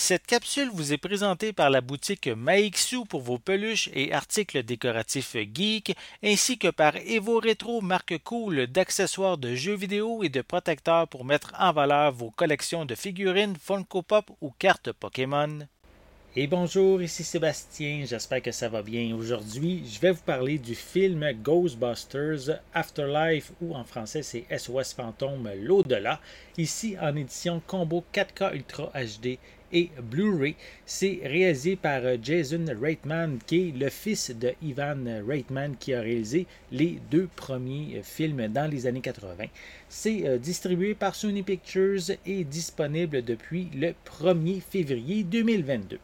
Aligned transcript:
Cette 0.00 0.28
capsule 0.28 0.70
vous 0.72 0.92
est 0.92 0.96
présentée 0.96 1.52
par 1.52 1.70
la 1.70 1.80
boutique 1.80 2.28
Maixu 2.28 3.04
pour 3.04 3.20
vos 3.20 3.38
peluches 3.38 3.90
et 3.92 4.12
articles 4.12 4.62
décoratifs 4.62 5.34
geek, 5.52 5.96
ainsi 6.22 6.56
que 6.56 6.68
par 6.68 6.94
Evo 6.96 7.40
Retro, 7.40 7.80
marque 7.80 8.16
cool 8.22 8.68
d'accessoires 8.68 9.38
de 9.38 9.56
jeux 9.56 9.74
vidéo 9.74 10.22
et 10.22 10.28
de 10.28 10.40
protecteurs 10.40 11.08
pour 11.08 11.24
mettre 11.24 11.52
en 11.58 11.72
valeur 11.72 12.12
vos 12.12 12.30
collections 12.30 12.84
de 12.84 12.94
figurines 12.94 13.56
Funko 13.60 14.02
Pop 14.02 14.30
ou 14.40 14.52
cartes 14.56 14.92
Pokémon. 14.92 15.66
Et 16.36 16.46
bonjour, 16.46 17.02
ici 17.02 17.24
Sébastien, 17.24 18.04
j'espère 18.06 18.42
que 18.42 18.52
ça 18.52 18.68
va 18.68 18.82
bien. 18.82 19.16
Aujourd'hui, 19.16 19.82
je 19.90 19.98
vais 19.98 20.12
vous 20.12 20.22
parler 20.22 20.58
du 20.58 20.76
film 20.76 21.26
Ghostbusters 21.42 22.60
Afterlife, 22.72 23.50
ou 23.60 23.74
en 23.74 23.82
français 23.82 24.22
c'est 24.22 24.46
SOS 24.56 24.92
Fantôme 24.92 25.50
l'au-delà, 25.60 26.20
ici 26.56 26.96
en 27.00 27.16
édition 27.16 27.60
combo 27.66 28.04
4K 28.14 28.54
Ultra 28.54 28.92
HD 28.94 29.38
et 29.72 29.90
Blu-ray. 30.02 30.54
C'est 30.86 31.20
réalisé 31.24 31.76
par 31.76 32.04
euh, 32.04 32.16
Jason 32.22 32.64
Reitman, 32.80 33.38
qui 33.46 33.68
est 33.68 33.78
le 33.78 33.88
fils 33.90 34.30
de 34.30 34.52
Ivan 34.62 34.98
Reitman, 35.26 35.76
qui 35.78 35.94
a 35.94 36.00
réalisé 36.00 36.46
les 36.72 36.98
deux 37.10 37.28
premiers 37.36 37.98
euh, 37.98 38.02
films 38.02 38.48
dans 38.48 38.70
les 38.70 38.86
années 38.86 39.00
80. 39.00 39.44
C'est 39.88 40.26
euh, 40.26 40.38
distribué 40.38 40.94
par 40.94 41.14
Sony 41.14 41.42
Pictures 41.42 42.16
et 42.26 42.44
disponible 42.44 43.22
depuis 43.22 43.68
le 43.74 43.94
1er 44.06 44.60
février 44.60 45.22
2022. 45.24 45.98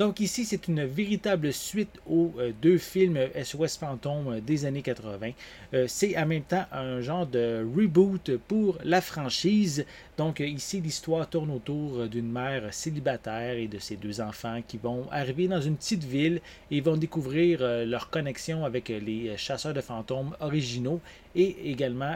Donc 0.00 0.18
ici, 0.20 0.46
c'est 0.46 0.66
une 0.66 0.86
véritable 0.86 1.52
suite 1.52 2.00
aux 2.08 2.32
euh, 2.38 2.52
deux 2.62 2.78
films 2.78 3.18
SOS 3.44 3.76
Fantôme 3.76 4.28
euh, 4.28 4.40
des 4.40 4.64
années 4.64 4.80
80. 4.80 5.32
Euh, 5.74 5.84
c'est 5.88 6.16
en 6.16 6.24
même 6.24 6.42
temps 6.42 6.64
un 6.72 7.02
genre 7.02 7.26
de 7.26 7.62
reboot 7.76 8.38
pour 8.48 8.78
la 8.82 9.02
franchise. 9.02 9.84
Donc 10.16 10.40
ici, 10.40 10.80
l'histoire 10.80 11.28
tourne 11.28 11.50
autour 11.50 12.08
d'une 12.08 12.32
mère 12.32 12.72
célibataire 12.72 13.58
et 13.58 13.68
de 13.68 13.78
ses 13.78 13.96
deux 13.96 14.22
enfants 14.22 14.62
qui 14.66 14.78
vont 14.78 15.06
arriver 15.10 15.48
dans 15.48 15.60
une 15.60 15.76
petite 15.76 16.04
ville 16.04 16.40
et 16.70 16.80
vont 16.80 16.96
découvrir 16.96 17.60
leur 17.86 18.08
connexion 18.08 18.64
avec 18.64 18.88
les 18.88 19.34
chasseurs 19.38 19.72
de 19.72 19.80
fantômes 19.80 20.34
originaux 20.40 21.00
et 21.34 21.70
également 21.70 22.14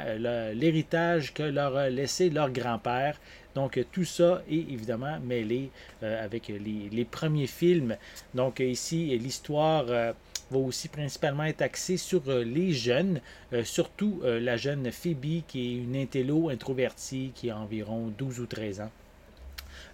l'héritage 0.54 1.32
que 1.32 1.42
leur 1.42 1.76
a 1.76 1.88
laissé 1.88 2.28
leur 2.28 2.50
grand-père 2.50 3.18
donc 3.54 3.78
tout 3.92 4.04
ça 4.04 4.42
est 4.50 4.54
évidemment 4.72 5.18
mêlé 5.20 5.70
euh, 6.02 6.24
avec 6.24 6.48
les, 6.48 7.04
premiers 7.04 7.46
films. 7.46 7.96
Donc 8.34 8.60
ici, 8.60 9.16
l'histoire 9.18 9.84
euh, 9.88 10.12
va 10.50 10.58
aussi 10.58 10.88
principalement 10.88 11.44
être 11.44 11.62
axée 11.62 11.96
sur 11.96 12.22
euh, 12.28 12.42
les 12.42 12.72
jeunes, 12.72 13.20
surtout 13.62 14.20
la 14.24 14.56
jeune 14.56 14.90
Phoebe 14.90 15.42
qui 15.46 15.60
est 15.60 15.76
une 15.76 15.96
intello 15.96 16.48
introvertie 16.48 17.30
qui 17.34 17.50
a 17.50 17.58
environ 17.58 18.12
12 18.18 18.40
ou 18.40 18.46
13 18.46 18.80
ans. 18.80 18.90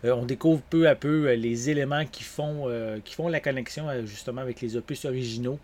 Euh, 0.04 0.12
on 0.12 0.24
découvre 0.24 0.62
peu 0.62 0.88
à 0.88 0.94
peu 0.94 1.28
euh, 1.28 1.36
les 1.36 1.68
éléments 1.68 2.06
qui 2.06 2.22
font, 2.22 2.64
euh, 2.68 2.98
la 3.28 3.40
connexion 3.40 3.86
justement 4.06 4.40
avec 4.40 4.60
les 4.60 4.76
opus 4.76 5.04
originaux, 5.04 5.58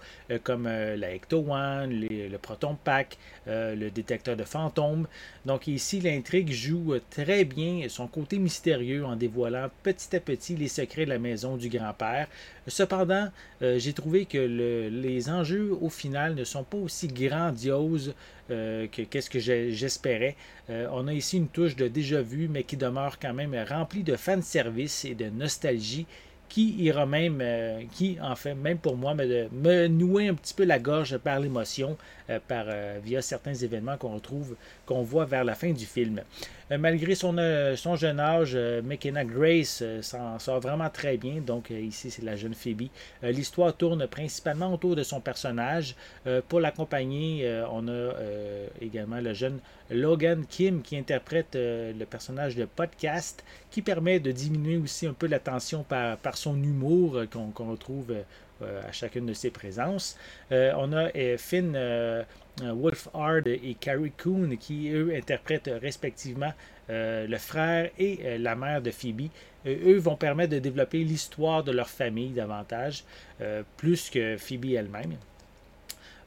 comme 0.45 0.65
la 0.65 1.15
Ecto 1.15 1.45
One, 1.49 1.91
le 1.91 2.37
Proton 2.37 2.77
Pack, 2.83 3.17
le 3.47 3.89
détecteur 3.89 4.37
de 4.37 4.45
fantômes. 4.45 5.07
Donc 5.47 5.67
ici, 5.67 6.01
l'intrigue 6.01 6.53
joue 6.53 6.95
très 7.11 7.45
bien 7.45 7.89
son 7.89 8.07
côté 8.07 8.39
mystérieux 8.39 9.05
en 9.05 9.17
dévoilant 9.17 9.69
petit 9.83 10.15
à 10.15 10.21
petit 10.21 10.55
les 10.55 10.69
secrets 10.69 11.07
de 11.07 11.11
la 11.11 11.19
maison 11.19 11.57
du 11.57 11.69
grand-père. 11.69 12.29
Cependant, 12.67 13.31
j'ai 13.61 13.93
trouvé 13.95 14.27
que 14.27 14.39
les 14.39 15.31
enjeux 15.31 15.77
au 15.81 15.89
final 15.89 16.35
ne 16.35 16.45
sont 16.45 16.65
pas 16.65 16.79
aussi 16.79 17.09
grandioses 17.09 18.15
euh, 18.51 18.87
qu'est-ce 18.91 19.31
que 19.31 19.41
j'espérais. 19.41 20.37
On 20.69 21.09
a 21.09 21.13
ici 21.13 21.37
une 21.37 21.49
touche 21.49 21.77
de 21.77 21.89
déjà 21.89 22.23
vu, 22.23 22.49
mais 22.49 22.63
qui 22.65 22.77
demeure 22.77 23.19
quand 23.19 23.35
même 23.35 23.55
remplie 23.69 24.03
de 24.03 24.17
fanservice 24.27 25.05
et 25.05 25.15
de 25.15 25.31
nostalgie 25.31 26.07
qui 26.49 26.75
ira 26.83 27.07
même, 27.07 27.41
euh, 27.41 27.83
qui 27.93 28.19
en 28.21 28.37
fait 28.37 28.55
même 28.55 28.79
pour 28.79 28.97
moi, 28.97 29.15
me, 29.15 29.49
me 29.51 29.89
nouer 29.89 30.29
un 30.29 30.35
petit 30.35 30.55
peu 30.55 30.65
la 30.65 30.79
gorge 30.79 31.19
par 31.19 31.41
l'émotion, 31.41 31.97
euh, 32.31 32.39
par, 32.47 32.67
euh, 32.69 32.99
via 33.03 33.23
certains 33.23 33.55
événements 33.55 33.97
qu'on 33.97 34.15
retrouve, 34.15 34.57
qu'on 34.85 35.03
voit 35.03 35.27
vers 35.27 35.45
la 35.45 35.55
fin 35.55 35.73
du 35.73 35.87
film. 35.87 36.23
Malgré 36.71 37.15
son, 37.15 37.37
son 37.77 37.97
jeune 37.97 38.21
âge, 38.21 38.57
McKenna 38.85 39.25
Grace 39.25 39.83
s'en 40.03 40.39
sort 40.39 40.61
vraiment 40.61 40.91
très 40.91 41.17
bien. 41.17 41.41
Donc 41.41 41.71
ici, 41.71 42.11
c'est 42.11 42.25
la 42.25 42.37
jeune 42.37 42.55
Phoebe. 42.55 42.89
L'histoire 43.23 43.77
tourne 43.77 44.07
principalement 44.07 44.73
autour 44.73 44.97
de 44.97 45.03
son 45.03 45.21
personnage. 45.21 45.95
pour 46.49 46.61
l'accompagner, 46.61 47.63
on 47.71 47.89
a 47.89 48.13
également 48.81 49.21
le 49.21 49.33
jeune 49.35 49.61
Logan 49.91 50.45
Kim 50.49 50.83
qui 50.83 50.97
interprète 50.97 51.51
le 51.55 52.05
personnage 52.05 52.57
de 52.57 52.65
podcast 52.65 53.45
qui 53.71 53.83
permet 53.83 54.21
de 54.21 54.33
diminuer 54.33 54.77
aussi 54.79 55.07
un 55.07 55.13
peu 55.13 55.27
la 55.27 55.39
tension 55.39 55.85
par, 55.85 56.37
son 56.37 56.57
humour 56.57 57.23
qu'on 57.31 57.71
retrouve 57.71 58.11
euh, 58.11 58.23
à 58.63 58.93
chacune 58.93 59.27
de 59.27 59.35
ses 59.35 59.51
présences. 59.51 60.17
Euh, 60.53 60.73
on 60.77 60.93
a 60.93 61.11
euh, 61.17 61.37
Finn 61.39 61.77
Wolfhard 62.63 63.47
et 63.47 63.77
Carrie 63.79 64.13
Coon 64.17 64.57
qui, 64.59 64.91
eux, 64.91 65.15
interprètent 65.15 65.71
respectivement 65.81 66.53
le 66.89 67.37
frère 67.37 67.91
et 67.99 68.39
la 68.39 68.55
mère 68.55 68.81
de 68.81 68.91
Phoebe. 68.91 69.29
eux 69.67 69.99
vont 69.99 70.17
permettre 70.17 70.53
de 70.53 70.59
développer 70.59 70.99
l'histoire 70.99 71.65
de 71.65 71.73
leur 71.73 71.91
famille 71.91 72.31
davantage, 72.31 73.05
plus 73.77 74.09
que 74.09 74.39
Phoebe 74.39 74.67
elle-même. 74.67 75.17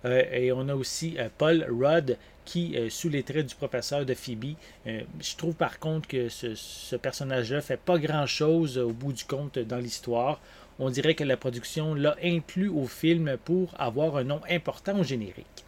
et 0.05 0.51
on 0.51 0.67
a 0.69 0.75
aussi 0.75 1.17
Paul 1.39 1.65
Rudd 1.67 2.17
qui, 2.45 2.77
sous 2.89 3.09
les 3.09 3.23
traits 3.23 3.47
du 3.47 3.55
professeur 3.55 4.05
de 4.05 4.13
Phoebe, 4.13 4.53
je 4.85 5.35
trouve 5.35 5.55
par 5.55 5.79
contre 5.79 6.07
que 6.07 6.29
ce, 6.29 6.53
ce 6.53 6.95
personnage-là 6.95 7.61
fait 7.61 7.79
pas 7.79 7.97
grand-chose 7.97 8.77
au 8.77 8.91
bout 8.91 9.13
du 9.13 9.23
compte 9.23 9.57
dans 9.57 9.79
l'histoire 9.79 10.39
on 10.79 10.89
dirait 10.89 11.15
que 11.15 11.23
la 11.23 11.37
production 11.37 11.93
l'a 11.93 12.15
inclus 12.23 12.69
au 12.69 12.87
film 12.87 13.37
pour 13.43 13.73
avoir 13.77 14.17
un 14.17 14.23
nom 14.23 14.41
important 14.49 14.97
au 14.99 15.03
générique. 15.03 15.65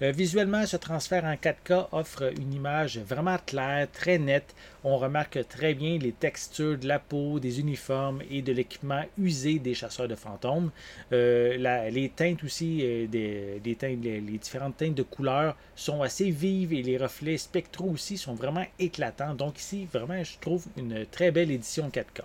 Euh, 0.00 0.12
visuellement, 0.12 0.64
ce 0.64 0.76
transfert 0.76 1.24
en 1.24 1.34
4K 1.34 1.88
offre 1.90 2.32
une 2.38 2.54
image 2.54 2.98
vraiment 2.98 3.36
claire, 3.44 3.88
très 3.90 4.18
nette. 4.18 4.54
On 4.84 4.96
remarque 4.96 5.40
très 5.48 5.74
bien 5.74 5.98
les 5.98 6.12
textures 6.12 6.78
de 6.78 6.86
la 6.86 7.00
peau, 7.00 7.40
des 7.40 7.58
uniformes 7.58 8.22
et 8.30 8.40
de 8.40 8.52
l'équipement 8.52 9.02
usé 9.18 9.58
des 9.58 9.74
chasseurs 9.74 10.06
de 10.06 10.14
fantômes. 10.14 10.70
Euh, 11.12 11.90
les 11.90 12.10
teintes 12.10 12.44
aussi, 12.44 12.80
euh, 12.82 13.06
les, 13.12 14.38
différentes 14.38 14.76
teintes 14.76 14.94
de 14.94 15.02
couleurs 15.02 15.56
sont 15.74 16.02
assez 16.02 16.30
vives 16.30 16.72
et 16.72 16.82
les 16.82 16.96
reflets 16.96 17.36
spectraux 17.36 17.90
aussi 17.90 18.18
sont 18.18 18.34
vraiment 18.34 18.66
éclatants. 18.78 19.34
Donc 19.34 19.58
ici, 19.58 19.88
vraiment, 19.92 20.22
je 20.22 20.38
trouve 20.40 20.64
une 20.76 21.06
très 21.06 21.32
belle 21.32 21.50
édition 21.50 21.88
4K. 21.88 22.22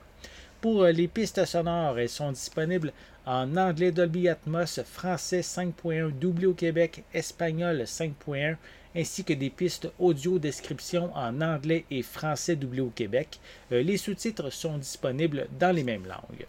Pour 0.64 0.84
euh, 0.84 0.94
les 0.94 1.10
pistes 1.10 1.44
sonores, 1.44 2.00
elles 2.00 2.08
sont 2.08 2.32
disponibles 2.32 2.94
en 3.26 3.58
anglais 3.58 3.92
Dolby 3.92 4.30
Atmos, 4.30 4.80
français 4.86 5.42
5.1, 5.42 6.12
doublé 6.12 6.46
au 6.46 6.54
Québec, 6.54 7.04
espagnol 7.14 7.82
5.1, 7.82 8.56
ainsi 8.96 9.26
que 9.26 9.34
des 9.34 9.50
pistes 9.50 9.92
audio 10.00 10.40
description 10.40 11.14
en 11.18 11.42
anglais 11.42 11.84
et 11.92 12.02
français 12.02 12.56
doublé 12.56 12.80
au 12.80 12.92
Québec. 12.92 13.42
Euh, 13.74 13.84
les 13.84 13.98
sous-titres 13.98 14.52
sont 14.52 14.78
disponibles 14.78 15.48
dans 15.60 15.76
les 15.76 15.84
mêmes 15.84 16.08
langues. 16.08 16.46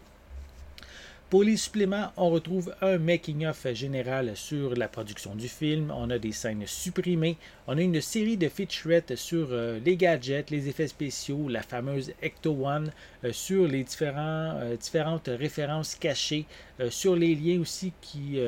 Pour 1.34 1.42
les 1.42 1.56
suppléments, 1.56 2.12
on 2.16 2.30
retrouve 2.30 2.72
un 2.80 2.96
making-of 2.96 3.66
général 3.72 4.36
sur 4.36 4.76
la 4.76 4.86
production 4.86 5.34
du 5.34 5.48
film. 5.48 5.92
On 5.92 6.08
a 6.10 6.20
des 6.20 6.30
scènes 6.30 6.64
supprimées. 6.64 7.38
On 7.66 7.76
a 7.76 7.80
une 7.80 8.00
série 8.00 8.36
de 8.36 8.48
featurettes 8.48 9.16
sur 9.16 9.48
euh, 9.50 9.80
les 9.84 9.96
gadgets, 9.96 10.52
les 10.52 10.68
effets 10.68 10.86
spéciaux, 10.86 11.48
la 11.48 11.62
fameuse 11.62 12.12
Ecto 12.22 12.56
One, 12.64 12.92
euh, 13.24 13.32
sur 13.32 13.66
les 13.66 13.84
euh, 14.02 14.76
différentes 14.76 15.26
références 15.26 15.96
cachées, 15.96 16.46
sur 16.88 17.16
les 17.16 17.34
liens 17.34 17.60
aussi 17.60 17.92
qui, 18.00 18.38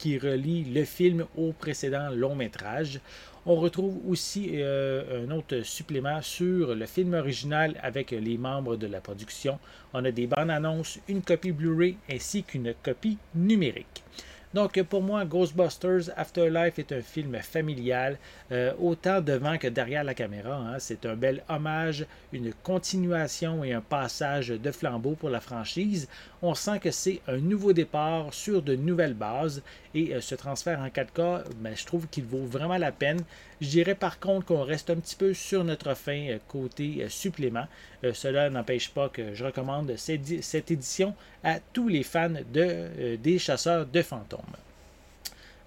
qui 0.00 0.16
relient 0.16 0.64
le 0.64 0.84
film 0.86 1.26
au 1.36 1.52
précédent 1.52 2.08
long 2.08 2.34
métrage. 2.34 3.00
On 3.44 3.56
retrouve 3.56 4.00
aussi 4.08 4.48
euh, 4.54 5.26
un 5.26 5.30
autre 5.30 5.60
supplément 5.60 6.22
sur 6.22 6.74
le 6.74 6.86
film 6.86 7.12
original 7.12 7.78
avec 7.82 8.12
les 8.12 8.38
membres 8.38 8.76
de 8.76 8.86
la 8.86 9.02
production. 9.02 9.58
On 9.92 10.02
a 10.06 10.10
des 10.10 10.26
bandes 10.26 10.50
annonces, 10.50 10.98
une 11.06 11.20
copie 11.20 11.52
Blu-ray 11.52 11.98
ainsi 12.10 12.44
qu'une 12.44 12.72
copie 12.82 13.18
numérique. 13.34 14.02
Donc 14.52 14.82
pour 14.82 15.00
moi, 15.00 15.24
Ghostbusters 15.24 16.10
Afterlife 16.16 16.80
est 16.80 16.90
un 16.90 17.02
film 17.02 17.36
familial, 17.36 18.18
euh, 18.50 18.72
autant 18.80 19.20
devant 19.20 19.56
que 19.58 19.68
derrière 19.68 20.02
la 20.02 20.14
caméra. 20.14 20.56
Hein. 20.56 20.76
C'est 20.80 21.06
un 21.06 21.14
bel 21.14 21.44
hommage, 21.48 22.04
une 22.32 22.52
continuation 22.52 23.62
et 23.62 23.72
un 23.72 23.80
passage 23.80 24.48
de 24.48 24.70
flambeau 24.72 25.12
pour 25.12 25.30
la 25.30 25.40
franchise. 25.40 26.08
On 26.42 26.54
sent 26.54 26.80
que 26.80 26.90
c'est 26.90 27.20
un 27.28 27.36
nouveau 27.36 27.72
départ 27.72 28.34
sur 28.34 28.60
de 28.60 28.74
nouvelles 28.74 29.14
bases 29.14 29.62
et 29.94 30.14
euh, 30.14 30.20
ce 30.20 30.34
transfert 30.34 30.80
en 30.80 30.88
4K, 30.88 31.44
ben, 31.56 31.76
je 31.76 31.84
trouve 31.84 32.06
qu'il 32.08 32.24
vaut 32.24 32.44
vraiment 32.44 32.78
la 32.78 32.92
peine. 32.92 33.20
Je 33.60 33.68
dirais 33.68 33.94
par 33.94 34.20
contre 34.20 34.46
qu'on 34.46 34.62
reste 34.62 34.90
un 34.90 34.96
petit 34.96 35.16
peu 35.16 35.34
sur 35.34 35.64
notre 35.64 35.94
fin 35.94 36.28
euh, 36.28 36.38
côté 36.48 37.06
supplément. 37.08 37.66
cela 38.14 38.50
n'empêche 38.50 38.90
pas 38.90 39.08
que 39.08 39.34
je 39.34 39.44
recommande 39.44 39.94
cette, 39.96 40.70
édition 40.70 41.14
à 41.44 41.58
tous 41.72 41.88
les 41.88 42.02
fans 42.02 42.30
de, 42.52 43.16
des 43.16 43.38
chasseurs 43.38 43.86
de 43.86 44.02
fantômes. 44.02 44.56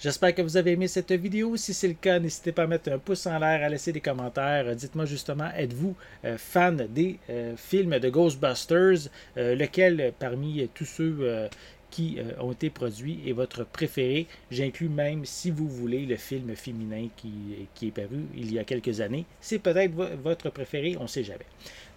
J'espère 0.04 0.36
que 0.36 0.42
vous 0.42 0.58
avez 0.58 0.72
aimé 0.74 0.90
cette 0.90 1.14
vidéo. 1.14 1.56
Si 1.56 1.74
c'est 1.74 1.88
le 1.88 1.94
cas, 1.94 2.20
n'hésitez 2.20 2.52
pas 2.52 2.64
à 2.64 2.68
mettre 2.68 2.92
un 2.92 2.98
pouce 2.98 3.26
en 3.26 3.40
l'air, 3.40 3.64
à 3.64 3.70
laisser 3.70 3.94
des 3.94 4.02
commentaires. 4.02 4.76
Dites-moi 4.76 5.06
justement, 5.06 5.50
êtes-vous 5.56 5.96
euh, 6.26 6.38
fan 6.38 6.88
des 6.90 7.20
euh, 7.30 7.56
films 7.56 7.98
de 7.98 8.10
Ghostbusters? 8.10 9.10
Euh, 9.38 9.56
lequel 9.56 10.12
parmi 10.20 10.68
tous 10.74 10.84
ceux 10.84 11.48
qui 11.94 12.18
ont 12.40 12.52
été 12.52 12.72
produits 12.72 13.20
est 13.28 13.34
votre 13.34 13.64
préféré? 13.64 14.26
J'inclus 14.50 14.90
même, 14.90 15.26
si 15.26 15.52
vous 15.52 15.68
voulez, 15.68 16.08
le 16.08 16.16
film 16.16 16.56
féminin 16.56 17.08
qui, 17.16 17.32
qui 17.76 17.90
est 17.90 17.92
paru 17.92 18.26
il 18.36 18.52
y 18.52 18.58
a 18.58 18.64
quelques 18.64 19.00
années. 19.00 19.26
C'est 19.40 19.60
peut-être 19.60 19.94
votre 20.24 20.50
préféré, 20.50 20.98
on 21.00 21.04
ne 21.04 21.08
sait 21.08 21.24
jamais. 21.24 21.46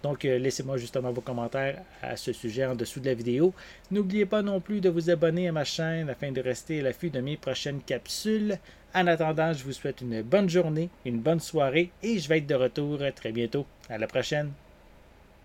Donc, 0.03 0.23
euh, 0.23 0.37
laissez-moi 0.37 0.77
justement 0.77 1.11
vos 1.11 1.21
commentaires 1.21 1.81
à 2.03 2.15
ce 2.15 2.31
sujet 2.31 2.65
en 2.65 2.75
dessous 2.75 2.99
de 2.99 3.07
la 3.07 3.15
vidéo. 3.15 3.53
N'oubliez 3.89 4.27
pas 4.27 4.43
non 4.43 4.59
plus 4.59 4.81
de 4.81 4.89
vous 4.89 5.09
abonner 5.09 5.47
à 5.47 5.51
ma 5.51 5.63
chaîne 5.63 6.09
afin 6.09 6.31
de 6.31 6.41
rester 6.41 6.79
à 6.79 6.83
l'affût 6.83 7.09
de 7.09 7.19
mes 7.19 7.37
prochaines 7.37 7.81
capsules. 7.81 8.59
En 8.93 9.07
attendant, 9.07 9.51
je 9.53 9.63
vous 9.63 9.73
souhaite 9.73 10.01
une 10.01 10.21
bonne 10.21 10.49
journée, 10.49 10.89
une 11.05 11.19
bonne 11.19 11.39
soirée 11.39 11.89
et 12.03 12.19
je 12.19 12.29
vais 12.29 12.37
être 12.37 12.47
de 12.47 12.55
retour 12.55 12.99
très 13.15 13.31
bientôt. 13.31 13.65
À 13.89 13.97
la 13.97 14.07
prochaine! 14.07 14.51